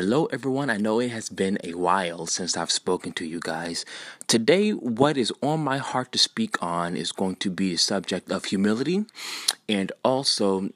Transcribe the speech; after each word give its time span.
Hello, 0.00 0.26
everyone. 0.26 0.70
I 0.70 0.76
know 0.76 1.00
it 1.00 1.10
has 1.10 1.28
been 1.28 1.58
a 1.64 1.74
while 1.74 2.26
since 2.26 2.56
I've 2.56 2.70
spoken 2.70 3.10
to 3.14 3.26
you 3.26 3.40
guys. 3.40 3.84
Today, 4.28 4.70
what 4.70 5.16
is 5.16 5.32
on 5.42 5.64
my 5.64 5.78
heart 5.78 6.12
to 6.12 6.18
speak 6.18 6.62
on 6.62 6.96
is 6.96 7.10
going 7.10 7.34
to 7.42 7.50
be 7.50 7.70
the 7.70 7.78
subject 7.78 8.30
of 8.30 8.44
humility 8.44 9.06
and 9.68 9.90
also 10.04 10.70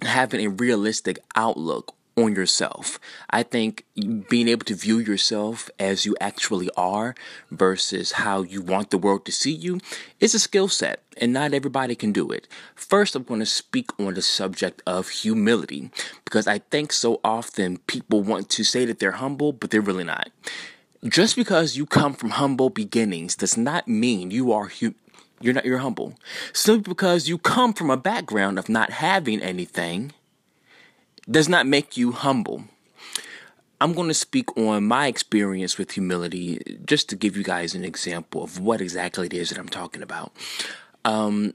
having 0.00 0.40
a 0.40 0.48
realistic 0.48 1.18
outlook 1.36 1.94
on 2.16 2.34
yourself. 2.34 2.98
I 3.30 3.42
think 3.42 3.84
being 4.28 4.48
able 4.48 4.64
to 4.66 4.74
view 4.74 4.98
yourself 4.98 5.70
as 5.78 6.04
you 6.04 6.16
actually 6.20 6.68
are 6.76 7.14
versus 7.50 8.12
how 8.12 8.42
you 8.42 8.60
want 8.60 8.90
the 8.90 8.98
world 8.98 9.24
to 9.26 9.32
see 9.32 9.52
you 9.52 9.80
is 10.20 10.34
a 10.34 10.38
skill 10.38 10.68
set, 10.68 11.02
and 11.16 11.32
not 11.32 11.54
everybody 11.54 11.94
can 11.94 12.12
do 12.12 12.30
it. 12.30 12.46
First, 12.74 13.14
I'm 13.14 13.22
going 13.22 13.40
to 13.40 13.46
speak 13.46 13.98
on 13.98 14.14
the 14.14 14.22
subject 14.22 14.82
of 14.86 15.08
humility 15.08 15.90
because 16.24 16.46
I 16.46 16.58
think 16.58 16.92
so 16.92 17.20
often 17.24 17.78
people 17.78 18.22
want 18.22 18.48
to 18.50 18.64
say 18.64 18.84
that 18.84 18.98
they're 18.98 19.12
humble, 19.12 19.52
but 19.52 19.70
they're 19.70 19.80
really 19.80 20.04
not. 20.04 20.30
Just 21.04 21.34
because 21.34 21.76
you 21.76 21.84
come 21.86 22.14
from 22.14 22.30
humble 22.30 22.70
beginnings 22.70 23.34
does 23.34 23.56
not 23.56 23.88
mean 23.88 24.30
you 24.30 24.52
are 24.52 24.68
hu- 24.68 24.94
you're 25.40 25.54
not 25.54 25.64
you're 25.64 25.78
humble. 25.78 26.14
Simply 26.52 26.88
because 26.92 27.28
you 27.28 27.38
come 27.38 27.72
from 27.72 27.90
a 27.90 27.96
background 27.96 28.58
of 28.58 28.68
not 28.68 28.90
having 28.90 29.40
anything 29.42 30.12
does 31.30 31.48
not 31.48 31.66
make 31.66 31.96
you 31.96 32.12
humble. 32.12 32.64
I'm 33.80 33.94
going 33.94 34.08
to 34.08 34.14
speak 34.14 34.56
on 34.56 34.84
my 34.84 35.08
experience 35.08 35.76
with 35.76 35.92
humility 35.92 36.78
just 36.84 37.08
to 37.08 37.16
give 37.16 37.36
you 37.36 37.42
guys 37.42 37.74
an 37.74 37.84
example 37.84 38.44
of 38.44 38.60
what 38.60 38.80
exactly 38.80 39.26
it 39.26 39.34
is 39.34 39.48
that 39.48 39.58
I'm 39.58 39.68
talking 39.68 40.02
about. 40.02 40.32
Um, 41.04 41.54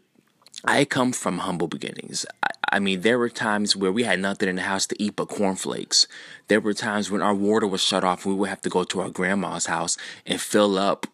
I 0.66 0.84
come 0.84 1.14
from 1.14 1.38
humble 1.40 1.68
beginnings. 1.68 2.26
I, 2.44 2.50
I, 2.74 2.80
mean, 2.80 3.00
there 3.00 3.18
were 3.18 3.30
times 3.30 3.78
where 3.78 3.94
we 3.94 4.04
had 4.04 4.20
nothing 4.20 4.50
in 4.50 4.58
the 4.58 4.64
house 4.64 4.86
to 4.88 5.02
eat 5.02 5.16
but 5.16 5.30
cornflakes. 5.30 6.06
There 6.50 6.60
were 6.60 6.74
times 6.74 7.10
when 7.10 7.22
our 7.22 7.34
water 7.34 7.66
was 7.66 7.82
shut 7.82 8.04
off. 8.04 8.26
We 8.26 8.34
would 8.34 8.50
have 8.50 8.62
to 8.64 8.70
go 8.70 8.84
to 8.84 9.00
our 9.00 9.10
grandma's 9.10 9.68
house 9.68 9.98
and 10.26 10.42
fill 10.42 10.78
up 10.78 11.08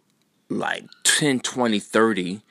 like 0.49 0.85
10, 1.03 1.41
20, 1.41 1.79
30 1.79 2.41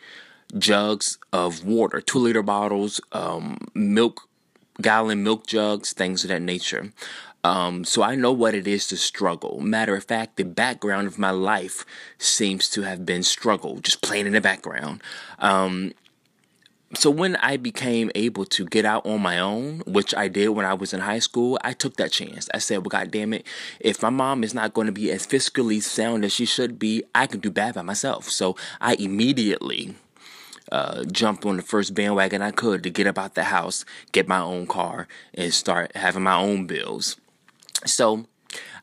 jugs 0.58 1.18
of 1.32 1.64
water, 1.64 2.00
two 2.00 2.18
liter 2.18 2.42
bottles, 2.42 3.00
um, 3.10 3.58
milk 3.74 4.28
gallon 4.82 5.22
milk 5.22 5.46
jugs, 5.46 5.92
things 5.92 6.24
of 6.24 6.28
that 6.28 6.42
nature. 6.42 6.92
Um, 7.44 7.84
so 7.84 8.02
I 8.02 8.14
know 8.14 8.32
what 8.32 8.54
it 8.54 8.68
is 8.68 8.86
to 8.88 8.96
struggle. 8.96 9.60
Matter 9.60 9.96
of 9.96 10.04
fact, 10.04 10.36
the 10.36 10.44
background 10.44 11.08
of 11.08 11.18
my 11.18 11.30
life 11.30 11.84
seems 12.18 12.68
to 12.70 12.82
have 12.82 13.04
been 13.04 13.22
struggle, 13.22 13.78
just 13.80 14.00
playing 14.00 14.26
in 14.26 14.32
the 14.32 14.40
background. 14.40 15.02
Um, 15.40 15.92
so 16.94 17.10
when 17.10 17.36
I 17.36 17.56
became 17.56 18.10
able 18.14 18.44
to 18.44 18.66
get 18.66 18.84
out 18.84 19.06
on 19.06 19.22
my 19.22 19.38
own, 19.38 19.80
which 19.86 20.14
I 20.14 20.28
did 20.28 20.48
when 20.48 20.66
I 20.66 20.74
was 20.74 20.92
in 20.92 21.00
high 21.00 21.20
school, 21.20 21.58
I 21.64 21.72
took 21.72 21.96
that 21.96 22.12
chance. 22.12 22.48
I 22.52 22.58
said, 22.58 22.78
"Well, 22.78 22.90
God 22.90 23.10
damn 23.10 23.32
it, 23.32 23.46
if 23.80 24.02
my 24.02 24.10
mom 24.10 24.44
is 24.44 24.52
not 24.52 24.74
going 24.74 24.86
to 24.86 24.92
be 24.92 25.10
as 25.10 25.26
fiscally 25.26 25.82
sound 25.82 26.24
as 26.24 26.32
she 26.32 26.44
should 26.44 26.78
be, 26.78 27.02
I 27.14 27.26
can 27.26 27.40
do 27.40 27.50
bad 27.50 27.74
by 27.74 27.82
myself." 27.82 28.28
So 28.28 28.56
I 28.80 28.94
immediately 28.94 29.94
uh, 30.70 31.04
jumped 31.04 31.44
on 31.44 31.56
the 31.56 31.62
first 31.62 31.94
bandwagon 31.94 32.42
I 32.42 32.50
could 32.50 32.82
to 32.82 32.90
get 32.90 33.06
up 33.06 33.18
out 33.18 33.34
the 33.34 33.44
house, 33.44 33.84
get 34.12 34.28
my 34.28 34.40
own 34.40 34.66
car, 34.66 35.08
and 35.34 35.52
start 35.52 35.96
having 35.96 36.22
my 36.22 36.36
own 36.36 36.66
bills. 36.66 37.16
So 37.84 38.26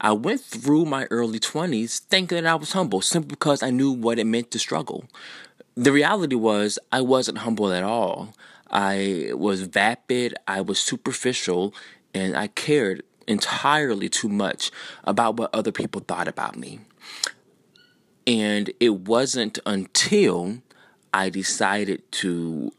I 0.01 0.11
went 0.13 0.41
through 0.41 0.85
my 0.85 1.05
early 1.11 1.39
20s 1.39 1.99
thinking 1.99 2.43
that 2.43 2.51
I 2.51 2.55
was 2.55 2.73
humble 2.73 3.01
simply 3.01 3.29
because 3.29 3.63
I 3.63 3.69
knew 3.69 3.91
what 3.91 4.19
it 4.19 4.25
meant 4.25 4.51
to 4.51 4.59
struggle. 4.59 5.05
The 5.75 5.91
reality 5.91 6.35
was, 6.35 6.79
I 6.91 7.01
wasn't 7.01 7.39
humble 7.39 7.71
at 7.71 7.83
all. 7.83 8.33
I 8.69 9.31
was 9.33 9.61
vapid, 9.61 10.35
I 10.47 10.61
was 10.61 10.79
superficial, 10.79 11.73
and 12.13 12.35
I 12.35 12.47
cared 12.47 13.03
entirely 13.27 14.09
too 14.09 14.29
much 14.29 14.71
about 15.03 15.37
what 15.37 15.53
other 15.53 15.71
people 15.71 16.01
thought 16.01 16.27
about 16.27 16.57
me. 16.57 16.79
And 18.27 18.71
it 18.79 18.95
wasn't 18.95 19.59
until 19.65 20.61
I 21.13 21.29
decided 21.29 22.09
to 22.13 22.71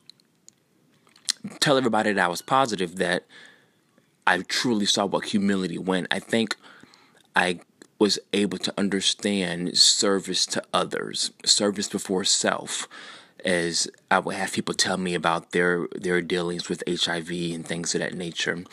tell 1.60 1.76
everybody 1.76 2.12
that 2.12 2.24
I 2.24 2.28
was 2.28 2.42
positive 2.42 2.96
that 2.96 3.24
I 4.26 4.38
truly 4.42 4.86
saw 4.86 5.06
what 5.06 5.26
humility 5.26 5.78
went. 5.78 6.06
I 6.10 6.18
think 6.18 6.56
I 7.34 7.60
was 7.98 8.18
able 8.32 8.58
to 8.58 8.72
understand 8.78 9.76
service 9.76 10.46
to 10.46 10.62
others, 10.72 11.32
service 11.44 11.88
before 11.88 12.24
self, 12.24 12.88
as 13.44 13.88
I 14.10 14.18
would 14.18 14.36
have 14.36 14.52
people 14.52 14.74
tell 14.74 14.96
me 14.96 15.14
about 15.14 15.52
their 15.52 15.88
their 15.94 16.20
dealings 16.20 16.68
with 16.68 16.82
HIV 16.88 17.30
and 17.30 17.66
things 17.66 17.94
of 17.94 18.00
that 18.00 18.14
nature. 18.14 18.64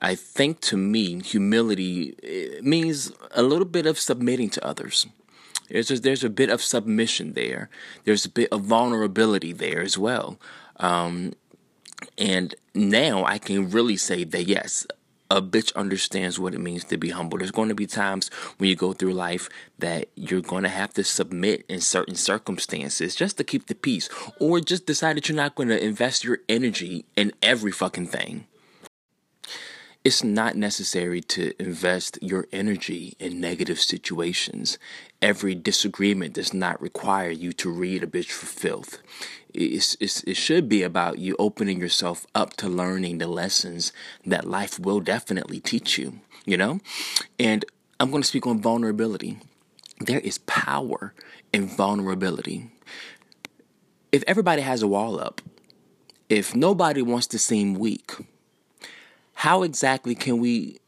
I 0.00 0.14
think 0.14 0.60
to 0.62 0.76
me, 0.76 1.20
humility 1.22 2.14
eh, 2.22 2.60
means 2.62 3.12
a 3.32 3.42
little 3.42 3.64
bit 3.64 3.86
of 3.86 3.98
submitting 3.98 4.50
to 4.50 4.64
others. 4.64 5.06
There's 5.68 5.90
a, 5.90 6.00
there's 6.00 6.24
a 6.24 6.30
bit 6.30 6.50
of 6.50 6.62
submission 6.62 7.34
there. 7.34 7.68
There's 8.04 8.24
a 8.24 8.30
bit 8.30 8.48
of 8.52 8.62
vulnerability 8.62 9.52
there 9.52 9.80
as 9.80 9.98
well. 9.98 10.38
Um, 10.76 11.34
and 12.16 12.54
now 12.74 13.24
I 13.24 13.38
can 13.38 13.70
really 13.70 13.96
say 13.96 14.24
that 14.24 14.44
yes, 14.44 14.86
a 15.30 15.42
bitch 15.42 15.74
understands 15.76 16.38
what 16.38 16.54
it 16.54 16.60
means 16.60 16.84
to 16.84 16.96
be 16.96 17.10
humble. 17.10 17.38
There's 17.38 17.50
going 17.50 17.68
to 17.68 17.74
be 17.74 17.86
times 17.86 18.30
when 18.56 18.70
you 18.70 18.76
go 18.76 18.92
through 18.92 19.12
life 19.12 19.48
that 19.78 20.08
you're 20.14 20.40
going 20.40 20.62
to 20.62 20.70
have 20.70 20.94
to 20.94 21.04
submit 21.04 21.66
in 21.68 21.80
certain 21.80 22.14
circumstances 22.14 23.14
just 23.14 23.36
to 23.36 23.44
keep 23.44 23.66
the 23.66 23.74
peace, 23.74 24.08
or 24.40 24.60
just 24.60 24.86
decide 24.86 25.16
that 25.16 25.28
you're 25.28 25.36
not 25.36 25.54
going 25.54 25.68
to 25.68 25.84
invest 25.84 26.24
your 26.24 26.38
energy 26.48 27.04
in 27.16 27.32
every 27.42 27.72
fucking 27.72 28.06
thing 28.06 28.46
it's 30.08 30.24
not 30.24 30.56
necessary 30.56 31.20
to 31.20 31.52
invest 31.60 32.18
your 32.22 32.46
energy 32.50 33.14
in 33.18 33.42
negative 33.42 33.78
situations. 33.78 34.78
Every 35.20 35.54
disagreement 35.54 36.32
does 36.32 36.54
not 36.54 36.80
require 36.80 37.28
you 37.28 37.52
to 37.52 37.70
read 37.70 38.02
a 38.02 38.06
bitch 38.06 38.30
for 38.30 38.46
filth. 38.46 39.02
It's, 39.52 39.98
it's, 40.00 40.22
it 40.22 40.38
should 40.38 40.66
be 40.66 40.82
about 40.82 41.18
you 41.18 41.36
opening 41.38 41.78
yourself 41.78 42.26
up 42.34 42.54
to 42.56 42.70
learning 42.70 43.18
the 43.18 43.26
lessons 43.26 43.92
that 44.24 44.48
life 44.48 44.78
will 44.80 45.00
definitely 45.00 45.60
teach 45.60 45.98
you, 45.98 46.20
you 46.46 46.56
know? 46.56 46.80
And 47.38 47.66
I'm 48.00 48.10
going 48.10 48.22
to 48.22 48.28
speak 48.28 48.46
on 48.46 48.62
vulnerability. 48.62 49.36
There 50.00 50.20
is 50.20 50.38
power 50.38 51.12
in 51.52 51.66
vulnerability. 51.66 52.70
If 54.10 54.24
everybody 54.26 54.62
has 54.62 54.80
a 54.80 54.88
wall 54.88 55.20
up, 55.20 55.42
if 56.30 56.56
nobody 56.56 57.02
wants 57.02 57.26
to 57.26 57.38
seem 57.38 57.74
weak, 57.74 58.14
how 59.38 59.62
exactly 59.62 60.16
can 60.16 60.38
we 60.38 60.80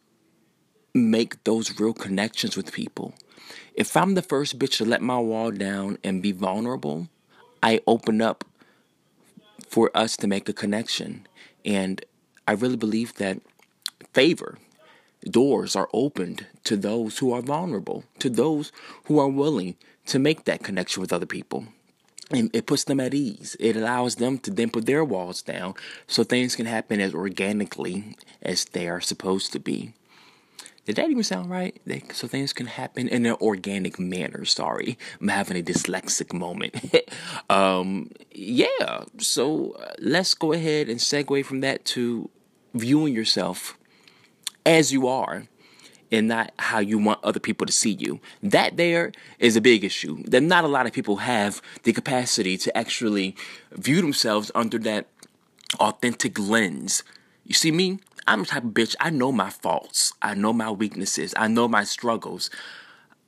make 0.92 1.44
those 1.44 1.78
real 1.78 1.92
connections 1.92 2.56
with 2.56 2.72
people? 2.72 3.14
If 3.74 3.96
I'm 3.96 4.14
the 4.14 4.22
first 4.22 4.58
bitch 4.58 4.78
to 4.78 4.84
let 4.84 5.02
my 5.02 5.20
wall 5.20 5.52
down 5.52 5.98
and 6.02 6.20
be 6.20 6.32
vulnerable, 6.32 7.08
I 7.62 7.80
open 7.86 8.20
up 8.20 8.44
for 9.68 9.88
us 9.94 10.16
to 10.16 10.26
make 10.26 10.48
a 10.48 10.52
connection. 10.52 11.28
And 11.64 12.04
I 12.48 12.52
really 12.54 12.76
believe 12.76 13.14
that 13.14 13.40
favor, 14.12 14.58
doors 15.22 15.76
are 15.76 15.88
opened 15.92 16.46
to 16.64 16.76
those 16.76 17.18
who 17.18 17.32
are 17.32 17.42
vulnerable, 17.42 18.02
to 18.18 18.28
those 18.28 18.72
who 19.04 19.20
are 19.20 19.28
willing 19.28 19.76
to 20.06 20.18
make 20.18 20.44
that 20.46 20.64
connection 20.64 21.00
with 21.00 21.12
other 21.12 21.24
people 21.24 21.68
and 22.30 22.50
it 22.54 22.66
puts 22.66 22.84
them 22.84 23.00
at 23.00 23.14
ease. 23.14 23.56
It 23.58 23.76
allows 23.76 24.16
them 24.16 24.38
to 24.40 24.50
then 24.50 24.70
put 24.70 24.86
their 24.86 25.04
walls 25.04 25.42
down 25.42 25.74
so 26.06 26.22
things 26.22 26.56
can 26.56 26.66
happen 26.66 27.00
as 27.00 27.14
organically 27.14 28.16
as 28.42 28.64
they 28.66 28.88
are 28.88 29.00
supposed 29.00 29.52
to 29.52 29.60
be. 29.60 29.94
Did 30.86 30.96
that 30.96 31.10
even 31.10 31.22
sound 31.22 31.50
right? 31.50 31.80
They, 31.86 32.02
so 32.12 32.26
things 32.26 32.52
can 32.52 32.66
happen 32.66 33.06
in 33.06 33.26
an 33.26 33.36
organic 33.40 33.98
manner. 34.00 34.44
Sorry, 34.44 34.98
I'm 35.20 35.28
having 35.28 35.56
a 35.56 35.62
dyslexic 35.62 36.32
moment. 36.32 36.74
um, 37.50 38.10
yeah, 38.32 39.04
so 39.18 39.72
uh, 39.72 39.92
let's 39.98 40.34
go 40.34 40.52
ahead 40.52 40.88
and 40.88 40.98
segue 40.98 41.44
from 41.44 41.60
that 41.60 41.84
to 41.86 42.30
viewing 42.74 43.14
yourself 43.14 43.76
as 44.64 44.92
you 44.92 45.06
are 45.06 45.44
and 46.12 46.28
not 46.28 46.52
how 46.58 46.78
you 46.78 46.98
want 46.98 47.22
other 47.22 47.40
people 47.40 47.66
to 47.66 47.72
see 47.72 47.92
you. 47.92 48.20
That 48.42 48.76
there 48.76 49.12
is 49.38 49.56
a 49.56 49.60
big 49.60 49.84
issue. 49.84 50.22
That 50.24 50.42
not 50.42 50.64
a 50.64 50.68
lot 50.68 50.86
of 50.86 50.92
people 50.92 51.16
have 51.16 51.62
the 51.84 51.92
capacity 51.92 52.56
to 52.58 52.76
actually 52.76 53.36
view 53.72 54.00
themselves 54.00 54.50
under 54.54 54.78
that 54.78 55.06
authentic 55.78 56.38
lens. 56.38 57.02
You 57.44 57.54
see 57.54 57.70
me? 57.70 57.98
I'm 58.26 58.40
the 58.40 58.46
type 58.46 58.64
of 58.64 58.70
bitch, 58.70 58.94
I 59.00 59.10
know 59.10 59.32
my 59.32 59.50
faults. 59.50 60.12
I 60.22 60.34
know 60.34 60.52
my 60.52 60.70
weaknesses. 60.70 61.34
I 61.36 61.48
know 61.48 61.68
my 61.68 61.84
struggles. 61.84 62.50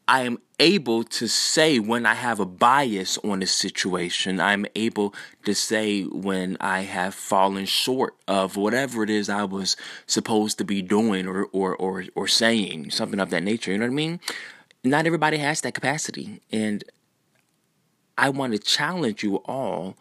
I 0.09 0.23
am 0.23 0.39
able 0.59 1.05
to 1.05 1.29
say 1.29 1.79
when 1.79 2.07
I 2.07 2.15
have 2.15 2.41
a 2.41 2.47
bias 2.47 3.19
on 3.19 3.43
a 3.43 3.47
situation. 3.47 4.41
I'm 4.41 4.67
able 4.75 5.15
to 5.45 5.55
say 5.55 6.03
when 6.03 6.57
I 6.61 6.81
have 6.81 7.15
fallen 7.15 7.67
short 7.67 8.15
of 8.27 8.57
whatever 8.57 9.03
it 9.03 9.11
is 9.11 9.29
I 9.29 9.45
was 9.45 9.77
supposed 10.07 10.59
to 10.59 10.65
be 10.65 10.83
doing 10.83 11.27
or, 11.27 11.45
or, 11.53 11.77
or, 11.77 12.05
or 12.15 12.29
saying, 12.29 12.91
something 12.91 13.21
of 13.21 13.31
that 13.31 13.43
nature. 13.43 13.73
You 13.73 13.79
know 13.79 13.87
what 13.87 13.93
I 13.93 13.95
mean? 13.95 14.21
Not 14.85 15.07
everybody 15.07 15.39
has 15.39 15.61
that 15.61 15.75
capacity. 15.75 16.41
And 16.51 16.85
I 18.19 18.29
want 18.29 18.53
to 18.53 18.59
challenge 18.59 19.23
you 19.23 19.37
all 19.45 19.97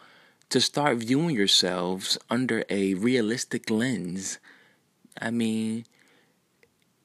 to 0.49 0.59
start 0.59 0.97
viewing 0.97 1.35
yourselves 1.35 2.17
under 2.29 2.65
a 2.69 2.95
realistic 2.95 3.69
lens. 3.69 4.37
I 5.19 5.31
mean, 5.31 5.85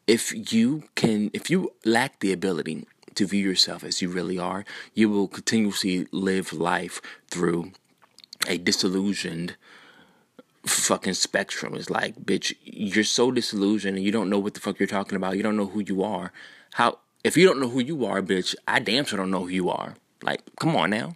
if 0.06 0.52
you 0.52 0.84
can, 0.94 1.30
if 1.32 1.50
you 1.50 1.72
lack 1.84 2.20
the 2.20 2.32
ability 2.32 2.86
to 3.14 3.26
view 3.26 3.48
yourself 3.48 3.82
as 3.82 4.00
you 4.00 4.08
really 4.08 4.38
are, 4.38 4.64
you 4.94 5.08
will 5.08 5.28
continuously 5.28 6.06
live 6.12 6.52
life 6.52 7.00
through 7.28 7.72
a 8.46 8.58
disillusioned 8.58 9.56
fucking 10.64 11.14
spectrum. 11.14 11.74
It's 11.74 11.90
like, 11.90 12.16
bitch, 12.16 12.54
you're 12.62 13.04
so 13.04 13.30
disillusioned 13.30 13.96
and 13.96 14.04
you 14.04 14.12
don't 14.12 14.30
know 14.30 14.38
what 14.38 14.54
the 14.54 14.60
fuck 14.60 14.78
you're 14.78 14.86
talking 14.86 15.16
about. 15.16 15.36
You 15.36 15.42
don't 15.42 15.56
know 15.56 15.66
who 15.66 15.80
you 15.80 16.02
are. 16.02 16.32
How 16.74 16.98
if 17.24 17.36
you 17.36 17.46
don't 17.46 17.60
know 17.60 17.68
who 17.68 17.80
you 17.80 18.04
are, 18.04 18.22
bitch, 18.22 18.54
I 18.68 18.78
damn 18.78 19.04
sure 19.04 19.16
don't 19.16 19.30
know 19.30 19.44
who 19.44 19.48
you 19.48 19.70
are. 19.70 19.94
Like, 20.22 20.42
come 20.60 20.76
on 20.76 20.90
now. 20.90 21.14